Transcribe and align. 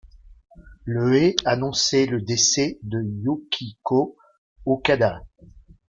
Le 0.83 1.13
est 1.13 1.35
annoncé 1.45 2.07
le 2.07 2.23
décès 2.23 2.79
de 2.81 3.03
Yukiko 3.03 4.17
Okada. 4.65 5.21